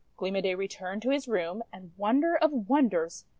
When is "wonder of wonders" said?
1.95-3.25